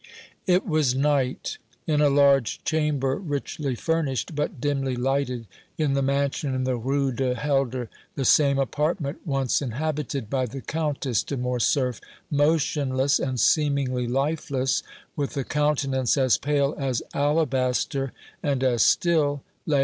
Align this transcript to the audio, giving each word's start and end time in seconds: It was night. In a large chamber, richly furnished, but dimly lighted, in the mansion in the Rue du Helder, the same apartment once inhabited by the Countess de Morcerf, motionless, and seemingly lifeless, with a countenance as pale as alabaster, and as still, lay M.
It 0.47 0.65
was 0.65 0.95
night. 0.95 1.59
In 1.85 2.01
a 2.01 2.09
large 2.09 2.63
chamber, 2.63 3.17
richly 3.17 3.75
furnished, 3.75 4.33
but 4.33 4.59
dimly 4.59 4.95
lighted, 4.95 5.45
in 5.77 5.93
the 5.93 6.01
mansion 6.01 6.55
in 6.55 6.63
the 6.63 6.75
Rue 6.75 7.11
du 7.11 7.35
Helder, 7.35 7.87
the 8.15 8.25
same 8.25 8.57
apartment 8.57 9.19
once 9.27 9.61
inhabited 9.61 10.27
by 10.27 10.47
the 10.47 10.61
Countess 10.61 11.21
de 11.21 11.37
Morcerf, 11.37 12.01
motionless, 12.31 13.19
and 13.19 13.39
seemingly 13.39 14.07
lifeless, 14.07 14.81
with 15.15 15.37
a 15.37 15.43
countenance 15.43 16.17
as 16.17 16.39
pale 16.39 16.73
as 16.79 17.03
alabaster, 17.13 18.11
and 18.41 18.63
as 18.63 18.81
still, 18.81 19.43
lay 19.67 19.77
M. 19.77 19.79